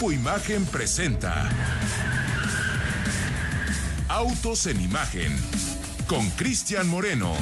[0.00, 1.46] Grupo Imagen presenta
[4.08, 5.36] Autos en Imagen
[6.06, 7.34] con Cristian Moreno.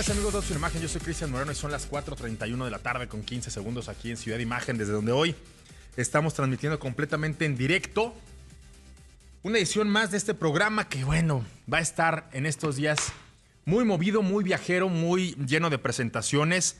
[0.00, 0.80] Tardes amigos de en Imagen.
[0.80, 4.10] Yo soy Cristian Moreno y son las 4.31 de la tarde con 15 segundos aquí
[4.10, 5.34] en Ciudad Imagen, desde donde hoy
[5.94, 8.14] estamos transmitiendo completamente en directo
[9.42, 13.12] una edición más de este programa que, bueno, va a estar en estos días
[13.66, 16.78] muy movido, muy viajero, muy lleno de presentaciones.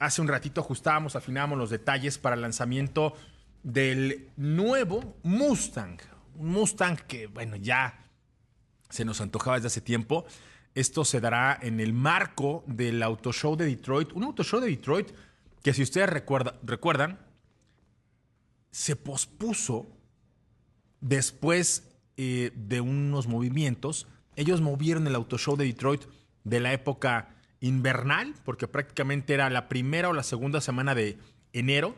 [0.00, 3.14] Hace un ratito ajustábamos, afinábamos los detalles para el lanzamiento
[3.62, 5.98] del nuevo Mustang.
[6.34, 8.06] Un Mustang que, bueno, ya
[8.90, 10.26] se nos antojaba desde hace tiempo.
[10.76, 14.12] Esto se dará en el marco del Auto Show de Detroit.
[14.12, 15.08] Un Auto Show de Detroit
[15.62, 17.18] que, si ustedes recuerda- recuerdan,
[18.70, 19.86] se pospuso
[21.00, 21.88] después
[22.18, 24.06] eh, de unos movimientos.
[24.36, 26.02] Ellos movieron el Auto Show de Detroit
[26.44, 31.16] de la época invernal, porque prácticamente era la primera o la segunda semana de
[31.54, 31.96] enero,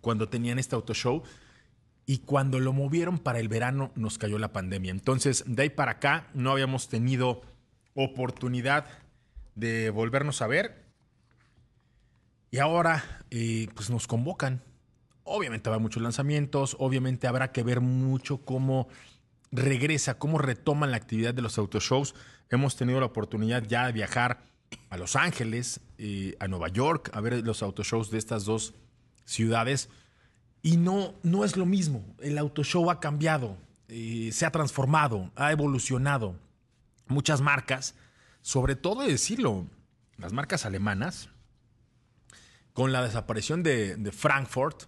[0.00, 1.22] cuando tenían este Auto Show.
[2.04, 4.90] Y cuando lo movieron para el verano nos cayó la pandemia.
[4.90, 7.42] Entonces, de ahí para acá no habíamos tenido
[7.94, 8.86] oportunidad
[9.54, 10.84] de volvernos a ver.
[12.50, 14.62] Y ahora, eh, pues nos convocan.
[15.24, 18.88] Obviamente habrá muchos lanzamientos, obviamente habrá que ver mucho cómo
[19.52, 22.14] regresa, cómo retoman la actividad de los autoshows.
[22.48, 24.42] Hemos tenido la oportunidad ya de viajar
[24.88, 28.74] a Los Ángeles, eh, a Nueva York, a ver los autoshows de estas dos
[29.24, 29.88] ciudades.
[30.62, 32.04] Y no, no es lo mismo.
[32.20, 33.56] El autoshow ha cambiado,
[33.88, 36.34] eh, se ha transformado, ha evolucionado.
[37.10, 37.96] Muchas marcas,
[38.40, 39.66] sobre todo decirlo,
[40.16, 41.28] las marcas alemanas,
[42.72, 44.84] con la desaparición de, Frankfurt,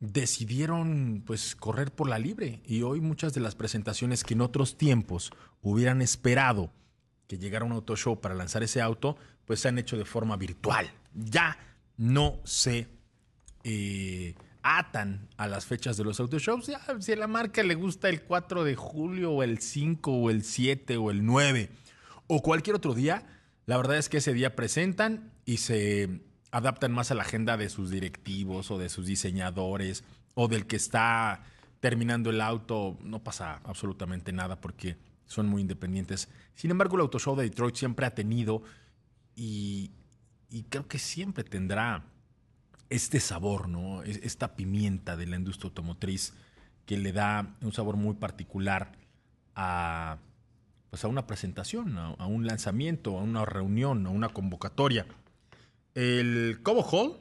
[0.00, 2.60] decidieron pues correr por la libre.
[2.66, 6.70] Y hoy muchas de las presentaciones que en otros tiempos hubieran esperado
[7.26, 10.90] que llegara un autoshow para lanzar ese auto, pues se han hecho de forma virtual.
[11.14, 11.56] Ya
[11.96, 12.86] no se
[13.64, 16.66] eh, atan a las fechas de los autoshows.
[16.66, 20.30] Ya, si a la marca le gusta el 4 de julio o el 5 o
[20.30, 21.70] el 7 o el 9
[22.26, 23.26] o cualquier otro día,
[23.66, 27.68] la verdad es que ese día presentan y se adaptan más a la agenda de
[27.68, 30.04] sus directivos o de sus diseñadores
[30.34, 31.44] o del que está
[31.80, 32.98] terminando el auto.
[33.02, 34.96] No pasa absolutamente nada porque
[35.26, 36.28] son muy independientes.
[36.54, 38.62] Sin embargo, el Auto Show de Detroit siempre ha tenido
[39.36, 39.92] y,
[40.50, 42.04] y creo que siempre tendrá
[42.90, 44.02] este sabor, ¿no?
[44.02, 46.34] Es- Esta pimienta de la industria automotriz
[46.86, 48.92] que le da un sabor muy particular
[49.54, 50.18] a,
[50.90, 55.06] pues a una presentación, a, a un lanzamiento, a una reunión, a una convocatoria.
[55.94, 57.16] El Cobo Hall,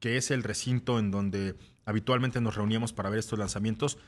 [0.00, 3.98] que es el recinto en donde habitualmente nos reuníamos para ver estos lanzamientos,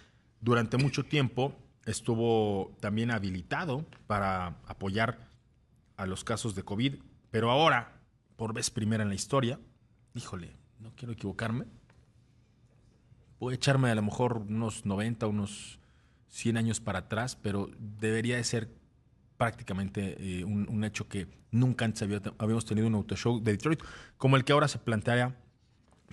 [0.40, 5.28] durante mucho tiempo estuvo también habilitado para apoyar
[5.96, 6.94] a los casos de COVID,
[7.30, 8.00] pero ahora,
[8.36, 9.58] por vez primera en la historia,
[10.14, 11.64] híjole, no quiero equivocarme,
[13.38, 15.78] voy a echarme a lo mejor unos 90, unos
[16.28, 18.68] 100 años para atrás, pero debería de ser
[19.36, 23.80] prácticamente eh, un, hecho que nunca antes había- habíamos tenido un autoshow de Detroit,
[24.16, 25.36] como el que ahora se plantea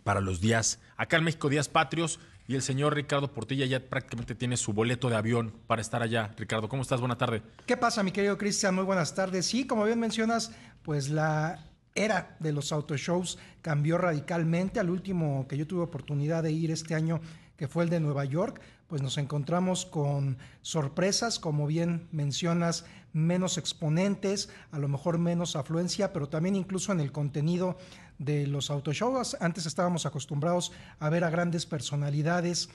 [0.03, 4.35] para los días, acá en México, días patrios, y el señor Ricardo Portilla ya prácticamente
[4.35, 6.34] tiene su boleto de avión para estar allá.
[6.38, 7.00] Ricardo, ¿cómo estás?
[7.00, 7.41] Buena tarde.
[7.66, 8.75] ¿Qué pasa, mi querido Cristian?
[8.75, 9.46] Muy buenas tardes.
[9.46, 11.63] Sí, como bien mencionas, pues la
[11.96, 14.80] era de los autoshows cambió radicalmente.
[14.80, 17.22] Al último que yo tuve oportunidad de ir este año,
[17.58, 23.58] que fue el de Nueva York, pues nos encontramos con sorpresas, como bien mencionas, menos
[23.58, 27.78] exponentes, a lo mejor menos afluencia, pero también incluso en el contenido
[28.17, 29.38] de los autoshows.
[29.40, 32.70] Antes estábamos acostumbrados a ver a grandes personalidades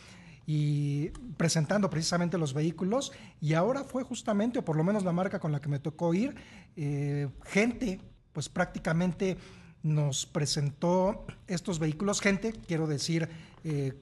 [0.47, 5.39] y presentando precisamente los vehículos y ahora fue justamente, o por lo menos la marca
[5.39, 6.35] con la que me tocó ir,
[6.75, 8.01] eh, gente,
[8.39, 9.37] pues prácticamente
[9.83, 13.29] nos presentó estos vehículos, gente, quiero decir,
[13.65, 14.01] eh,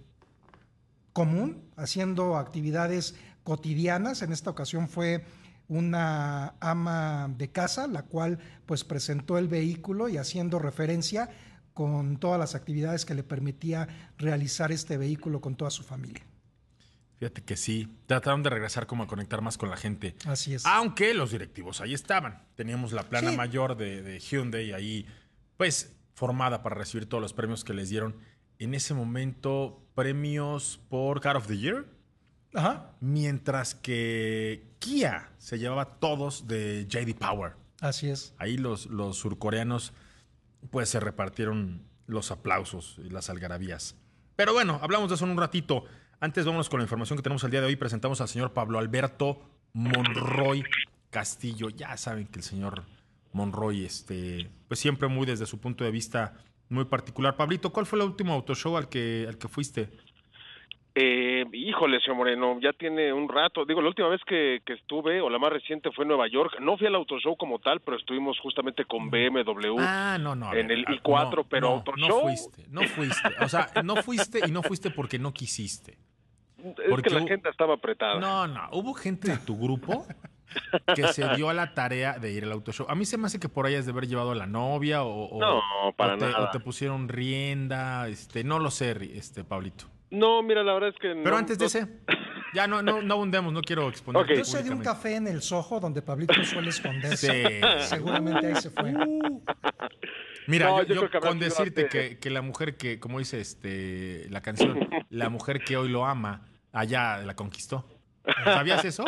[1.15, 4.21] común, haciendo actividades cotidianas.
[4.21, 5.25] En esta ocasión fue
[5.69, 11.31] una ama de casa, la cual pues presentó el vehículo y haciendo referencia
[11.73, 13.89] con todas las actividades que le permitía
[14.19, 16.27] realizar este vehículo con toda su familia.
[17.19, 20.15] Fíjate que sí, trataron de regresar como a conectar más con la gente.
[20.27, 20.67] Así es.
[20.67, 22.43] Aunque los directivos ahí estaban.
[22.57, 23.37] Teníamos la plana Sí.
[23.37, 25.07] mayor de, de Hyundai ahí,
[25.57, 28.17] pues, formada para recibir todos los premios que les dieron.
[28.59, 31.87] En ese momento, premios por Car of the Year,
[32.55, 37.53] Ajá, mientras que Kia se llevaba todos de JD Power.
[37.81, 38.35] así es.
[38.39, 39.93] Ahí los, los surcoreanos,
[40.71, 43.95] pues, se repartieron los aplausos y las algarabías.
[44.37, 45.85] Pero bueno, hablamos de eso en un ratito.
[46.19, 47.77] Antes vámonos con la información que tenemos el día de hoy.
[47.77, 49.39] Presentamos al señor Pablo Alberto
[49.75, 50.65] Monroy
[51.11, 51.69] Castillo.
[51.69, 52.85] Ya saben que el señor
[53.33, 56.33] Monroy, este, pues siempre muy desde su punto de vista
[56.71, 57.37] muy particular.
[57.37, 59.91] Pablito, ¿cuál fue el último autoshow al que, al que fuiste?
[60.95, 63.67] Eh, híjole, señor Moreno, ya tiene un rato.
[63.67, 66.59] Digo, la última vez que, que estuve, o la más reciente, fue en Nueva York.
[66.61, 69.77] No fui al autoshow como tal, pero estuvimos justamente con BMW.
[69.79, 70.55] Ah, no, no.
[70.55, 72.09] en ver, el ah, I4, no, pero autoshow.
[72.09, 73.29] No fuiste, no fuiste.
[73.43, 75.99] O sea, no fuiste y no fuiste porque no quisiste.
[76.71, 78.21] Es porque que la hubo- agenda estaba apretada.
[78.21, 78.69] No, no.
[78.73, 80.07] Hubo gente de tu grupo
[80.95, 82.87] que se dio a la tarea de ir al auto show.
[82.89, 85.03] A mí se me hace que por ahí has de haber llevado a la novia
[85.03, 86.45] o, o- No, para o te, nada.
[86.45, 89.87] o te pusieron rienda, este, no lo sé, este, Pablito.
[90.11, 91.09] No, mira, la verdad es que.
[91.09, 91.87] Pero no- antes de no- ese,
[92.55, 94.23] ya no, no, no abundemos, no quiero exponer.
[94.23, 94.29] Ok.
[94.39, 97.61] Yo sé de un café en el Soho donde Pablito suele esconderse.
[97.61, 97.61] Sí.
[97.89, 98.95] Seguramente ahí se fue.
[100.47, 104.41] Mira, No, yo, yo con decirte que, que la mujer que, como dice este la
[104.43, 106.43] canción, la mujer que hoy lo ama,
[106.77, 107.85] allá la conquistó.
[108.45, 109.05] ¿Sabías eso?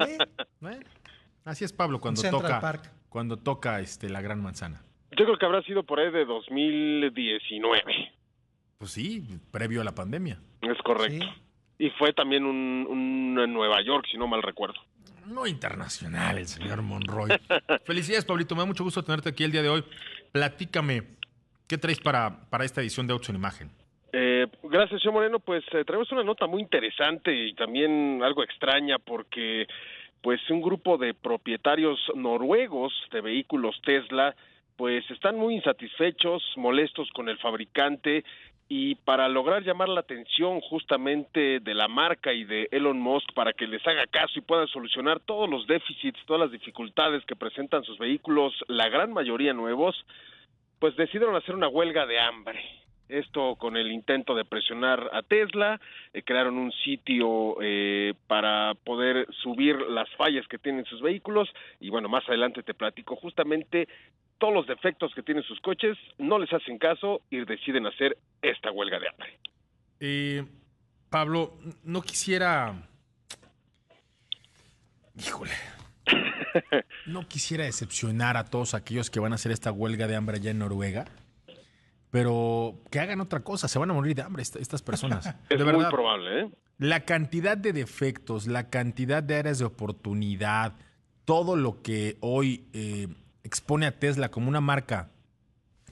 [0.00, 0.18] Sí,
[1.44, 2.92] así es Pablo cuando Central toca, Park.
[3.08, 4.82] cuando toca este la gran manzana.
[5.12, 7.82] Yo creo que habrá sido por ahí de 2019.
[8.78, 10.40] Pues sí, previo a la pandemia.
[10.60, 11.24] Es correcto.
[11.24, 11.42] sí.
[11.80, 14.74] Y fue también un, un en Nueva York, si no mal recuerdo.
[15.26, 17.30] No internacional, el señor Monroy.
[17.84, 18.54] Felicidades, Pablito.
[18.54, 19.84] Me da mucho gusto tenerte aquí el día de hoy.
[20.32, 21.04] Platícame,
[21.68, 23.70] ¿qué traes para, para esta edición de Autos en Imagen?
[24.70, 25.38] Gracias, señor Moreno.
[25.38, 29.66] Pues eh, traemos una nota muy interesante y también algo extraña porque
[30.20, 34.34] pues un grupo de propietarios noruegos de vehículos Tesla
[34.76, 38.24] pues están muy insatisfechos, molestos con el fabricante
[38.68, 43.54] y para lograr llamar la atención justamente de la marca y de Elon Musk para
[43.54, 47.84] que les haga caso y puedan solucionar todos los déficits, todas las dificultades que presentan
[47.84, 49.96] sus vehículos, la gran mayoría nuevos,
[50.78, 52.87] pues decidieron hacer una huelga de hambre.
[53.08, 55.80] Esto con el intento de presionar a Tesla,
[56.12, 61.48] eh, crearon un sitio eh, para poder subir las fallas que tienen sus vehículos
[61.80, 63.88] y bueno, más adelante te platico justamente
[64.38, 68.70] todos los defectos que tienen sus coches, no les hacen caso y deciden hacer esta
[68.70, 69.38] huelga de hambre.
[70.00, 70.44] Eh,
[71.10, 72.74] Pablo, no quisiera.
[75.18, 75.52] Híjole.
[77.06, 80.50] No quisiera decepcionar a todos aquellos que van a hacer esta huelga de hambre allá
[80.50, 81.04] en Noruega.
[82.10, 85.26] Pero que hagan otra cosa, se van a morir de hambre est- estas personas.
[85.50, 86.50] Es de muy probable, ¿eh?
[86.78, 90.74] La cantidad de defectos, la cantidad de áreas de oportunidad,
[91.24, 93.08] todo lo que hoy eh,
[93.42, 95.10] expone a Tesla como una marca,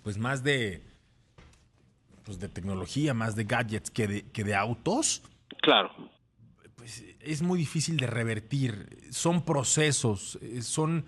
[0.02, 0.82] pues más de,
[2.22, 5.22] pues de tecnología, más de gadgets que de, que de autos,
[5.60, 5.90] Claro.
[6.76, 9.08] pues es muy difícil de revertir.
[9.10, 11.04] Son procesos, eh, son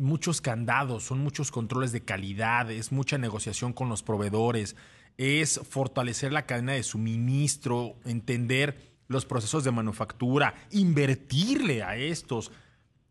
[0.00, 4.76] muchos candados, son muchos controles de calidad, es mucha negociación con los proveedores,
[5.16, 12.52] es fortalecer la cadena de suministro, entender los procesos de manufactura, invertirle a estos.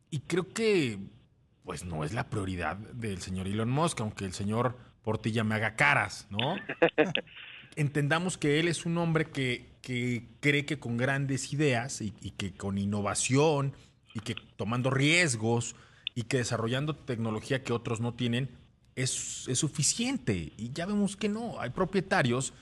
[0.09, 0.99] Y creo que
[1.63, 5.75] pues no es la prioridad del señor Elon Musk, aunque el señor Portilla me haga
[5.75, 6.55] caras, ¿no?
[7.75, 12.31] entendamos que él es un hombre que, que cree que con grandes ideas y, y
[12.31, 13.73] que con innovación
[14.13, 15.75] y que tomando riesgos
[16.17, 18.49] y que desarrollando tecnología que otros no tienen
[18.95, 20.51] es, es suficiente.
[20.57, 21.61] Y ya vemos que no.
[21.61, 22.53] Hay propietarios,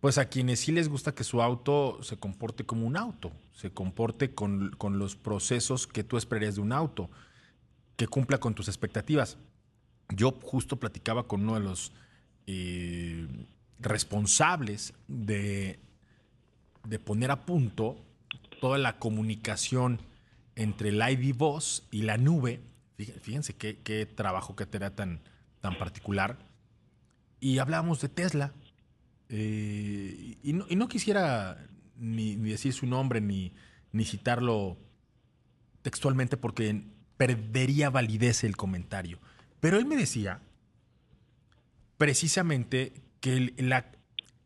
[0.00, 3.70] pues a quienes sí les gusta que su auto se comporte como un auto, se
[3.70, 7.10] comporte con, con los procesos que tú esperarías de un auto,
[7.96, 9.36] que cumpla con tus expectativas.
[10.08, 11.92] Yo justo platicaba con uno de los
[12.46, 13.28] eh,
[13.78, 15.78] responsables de,
[16.84, 17.98] de poner a punto
[18.58, 20.00] toda la comunicación
[20.62, 22.60] entre el ID Voz y la nube.
[22.98, 25.20] Fí- Fíjense qué, trabajo, qué tarea tan,
[25.60, 26.38] tan particular.
[27.40, 28.52] Y hablábamos de Tesla.
[29.30, 33.52] Eh, y, no, y no quisiera ni, ni decir su nombre ni,
[33.92, 34.76] ni citarlo
[35.82, 36.82] textualmente porque
[37.16, 39.18] perdería validez el comentario.
[39.60, 40.40] Pero él me decía
[41.96, 43.86] precisamente que la,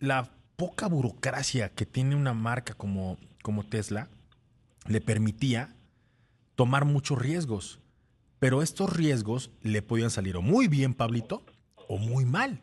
[0.00, 4.08] la poca burocracia que tiene una marca como, como Tesla
[4.86, 5.73] le permitía
[6.54, 7.80] tomar muchos riesgos.
[8.38, 11.44] Pero estos riesgos le podían salir o muy bien, Pablito,
[11.88, 12.62] o muy mal.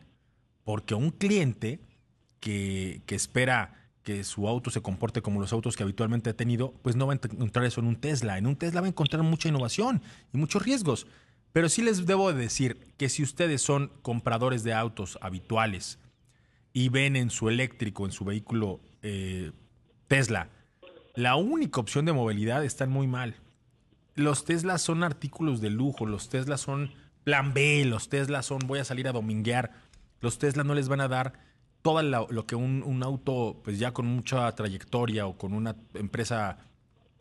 [0.64, 1.80] Porque un cliente
[2.40, 6.96] que, espera que su auto se comporte como los autos que habitualmente ha tenido, pues
[6.96, 8.38] no va a encontrar eso en un Tesla.
[8.38, 10.02] En un Tesla va a encontrar mucha innovación
[10.34, 11.08] y muchos riesgos.
[11.54, 16.00] Pero sí les debo decir que si ustedes son compradores de autos habituales
[16.74, 19.52] y ven en su eléctrico, en su vehículo eh,
[20.08, 20.50] Tesla,
[21.16, 23.36] la única opción de movilidad están muy mal.
[24.16, 26.92] Los Teslas son artículos de lujo, los Teslas son
[27.24, 29.72] plan B, los Teslas son voy a salir a dominguear.
[30.20, 31.34] Los Teslas no les van a dar
[31.82, 36.58] todo lo que un, auto, pues ya con mucha trayectoria o con una empresa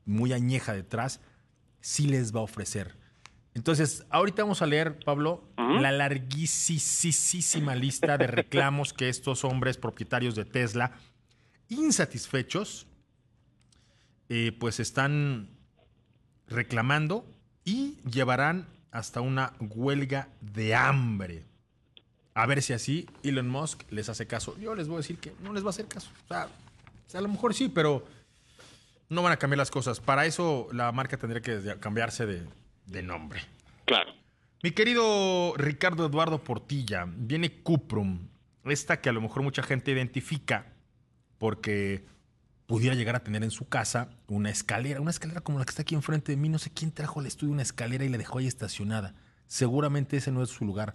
[0.05, 1.21] muy añeja detrás,
[1.81, 2.97] sí les va a ofrecer.
[3.55, 10.35] Entonces, ahorita vamos a leer, Pablo, la larguísima lista de reclamos que estos hombres propietarios
[10.35, 10.93] de Tesla,
[11.69, 12.87] insatisfechos,
[14.29, 15.51] eh, pues están
[16.51, 17.25] reclamando
[17.65, 21.45] y llevarán hasta una huelga de hambre.
[22.35, 24.57] A ver si así Elon Musk les hace caso.
[24.59, 26.11] Yo les voy a decir que no les va a hacer caso.
[26.25, 26.49] O sea,
[27.15, 28.07] a lo mejor sí, pero
[29.09, 30.01] no van a cambiar las cosas.
[30.01, 33.41] Para eso la marca tendría que cambiarse de, nombre.
[33.85, 34.13] Claro.
[34.63, 38.29] Mi querido Ricardo Eduardo Portilla, viene Cuprum,
[38.65, 40.67] esta que a lo mejor mucha gente identifica
[41.39, 42.05] porque
[42.71, 45.83] pudiera llegar a tener en su casa una escalera, una escalera como la que está
[45.83, 46.49] aquí enfrente de mí.
[46.49, 49.17] No sé quién trajo al estudio una escalera y la dejó ahí estacionada.
[49.49, 50.95] Seguramente ese no es su lugar.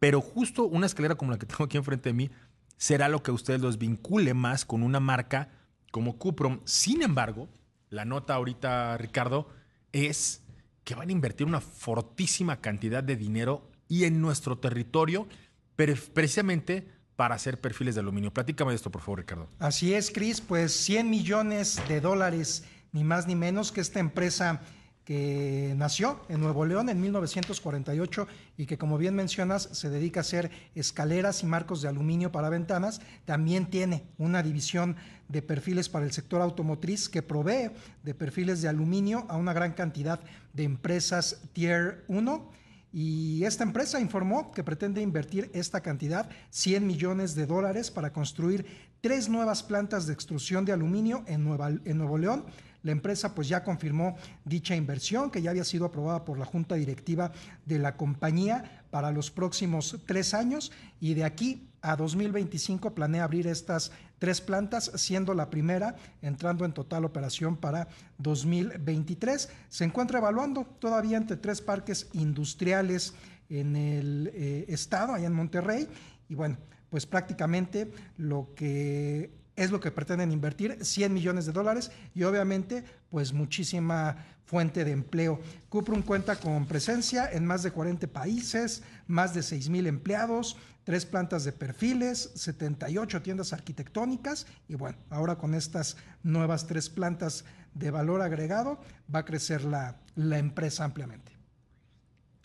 [0.00, 2.32] Pero justo una escalera como la que tengo aquí enfrente de mí
[2.76, 5.48] será lo que a ustedes los vincule más con una marca
[5.92, 6.58] como Cuprom.
[6.64, 7.48] Sin embargo,
[7.88, 9.48] la nota ahorita, Ricardo,
[9.92, 10.42] es
[10.82, 15.28] que van a invertir una fortísima cantidad de dinero y en nuestro territorio,
[15.76, 16.88] precisamente
[17.22, 18.34] para hacer perfiles de aluminio.
[18.34, 19.48] Platícame de esto, por favor, Ricardo.
[19.60, 24.60] Así es, Cris, pues 100 millones de dólares, ni más ni menos que esta empresa
[25.04, 28.26] que nació en Nuevo León en 1948
[28.56, 32.48] y que como bien mencionas se dedica a hacer escaleras y marcos de aluminio para
[32.48, 34.96] ventanas, también tiene una división
[35.28, 37.70] de perfiles para el sector automotriz que provee
[38.02, 40.18] de perfiles de aluminio a una gran cantidad
[40.54, 42.61] de empresas Tier 1
[42.92, 48.66] y esta empresa informó que pretende invertir esta cantidad, 100 millones de dólares, para construir
[49.00, 51.46] tres nuevas plantas de extrusión de aluminio en,
[51.84, 52.44] en Nuevo León.
[52.82, 56.74] La empresa pues ya confirmó dicha inversión que ya había sido aprobada por la junta
[56.74, 57.32] directiva
[57.64, 60.72] de la compañía para los próximos tres años.
[61.00, 66.72] Y de aquí a 2025 planea abrir estas tres plantas, siendo la primera entrando en
[66.72, 69.48] total operación para 2023.
[69.68, 73.14] Se encuentra evaluando todavía entre tres parques industriales
[73.48, 75.88] en el eh, estado, allá en Monterrey,
[76.28, 76.56] y bueno,
[76.88, 82.84] pues prácticamente lo que es lo que pretenden invertir, 100 millones de dólares y obviamente
[83.10, 85.40] pues muchísima fuente de empleo.
[85.68, 91.06] Cuprum cuenta con presencia en más de 40 países, más de 6 mil empleados, tres
[91.06, 97.44] plantas de perfiles, 78 tiendas arquitectónicas y bueno, ahora con estas nuevas tres plantas
[97.74, 98.80] de valor agregado
[99.12, 101.32] va a crecer la, la empresa ampliamente.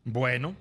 [0.03, 0.55] Bueno,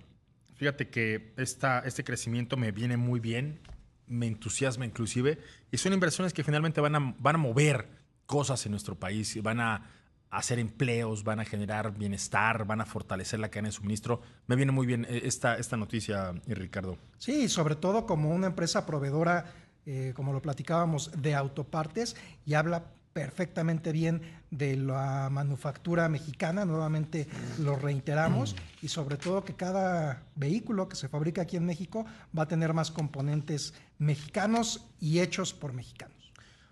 [0.56, 3.60] fíjate que esta, este crecimiento me viene muy bien
[4.06, 5.38] me entusiasma inclusive,
[5.70, 7.88] y son inversiones que finalmente van a, van a mover
[8.26, 9.90] cosas en nuestro país, van a
[10.30, 14.20] hacer empleos, van a generar bienestar, van a fortalecer la cadena de suministro.
[14.46, 16.98] Me viene muy bien eh, esta, esta noticia, Ricardo.
[17.18, 19.52] Sí, sobre todo como una empresa proveedora,
[19.86, 22.84] eh, como lo platicábamos, de autopartes y habla
[23.16, 24.20] perfectamente bien
[24.50, 27.26] de la manufactura mexicana, nuevamente
[27.58, 32.04] lo reiteramos, y sobre todo que cada vehículo que se fabrica aquí en México
[32.38, 36.30] va a tener más componentes mexicanos y hechos por mexicanos.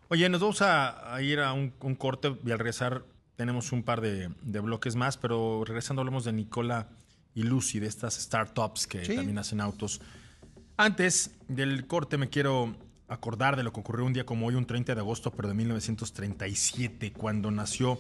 [0.09, 4.29] Oye, nos vamos a, ir a un, corte y al regresar tenemos un par de,
[4.43, 6.89] bloques más, pero regresando hablamos de Nicola
[7.35, 10.03] y Lucy, de estas startups que también hacen autos.
[10.77, 12.77] Antes del corte me quiero
[13.09, 15.55] acordar de lo que ocurrió un día como hoy, un 30 de agosto, pero de
[15.55, 17.99] 1937, cuando nació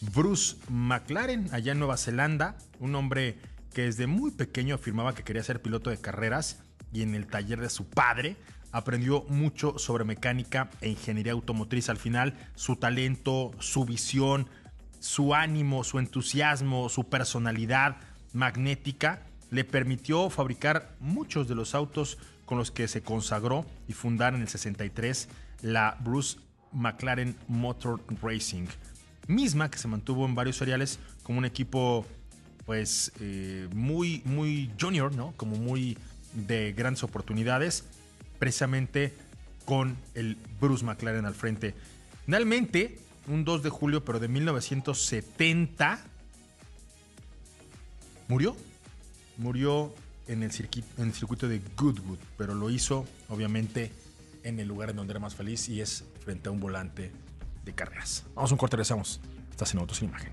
[0.00, 3.38] Bruce McLaren allá en Nueva Zelanda, un hombre
[3.74, 7.60] que desde muy pequeño afirmaba que quería ser piloto de carreras y en el taller
[7.60, 8.36] de su padre
[8.72, 11.88] aprendió mucho sobre mecánica e ingeniería automotriz.
[11.88, 14.48] Al final, su talento, su visión,
[15.00, 17.96] su ánimo, su entusiasmo, su personalidad
[18.32, 24.34] magnética le permitió fabricar muchos de los autos con los que se consagró y fundar
[24.34, 25.28] en el 63
[25.62, 26.38] la Bruce
[26.72, 28.66] McLaren Motor Racing,
[29.26, 32.06] misma que se mantuvo en varios seriales como un equipo
[32.64, 35.32] pues eh, muy, muy junior, ¿no?
[35.36, 35.96] Como muy
[36.34, 37.84] de grandes oportunidades,
[38.38, 39.12] precisamente
[39.64, 41.74] con el Bruce McLaren al frente.
[42.24, 42.98] Finalmente,
[43.28, 46.00] un 2 de julio, pero de 1970,
[48.28, 48.56] murió.
[49.38, 49.94] Murió
[50.26, 53.92] en el, circuito, en el circuito de Goodwood, pero lo hizo obviamente
[54.42, 57.10] en el lugar en donde era más feliz y es frente a un volante
[57.64, 58.24] de carreras.
[58.34, 59.20] Vamos a un corte, regresamos.
[59.50, 60.32] Estás en Autos sin Imagen.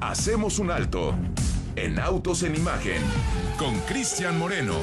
[0.00, 1.14] Hacemos un alto
[1.74, 3.02] en Autos en Imagen
[3.58, 4.74] con Cristian Moreno.